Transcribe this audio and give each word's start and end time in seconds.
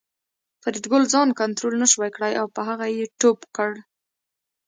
فریدګل 0.63 1.03
ځان 1.13 1.29
کنترول 1.39 1.75
نشو 1.81 1.99
کړای 2.15 2.33
او 2.41 2.47
په 2.55 2.61
هغه 2.69 2.85
یې 2.95 3.03
ټوپ 3.19 3.39
کړ 3.55 3.71